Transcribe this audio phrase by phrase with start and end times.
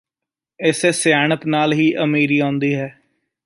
[0.59, 2.89] ਇਸੇ ਸਿਆਣਪ ਨਾਲ ਹੀ ਅਮੀਰੀ ਆਉਂਦੀ ਹੈ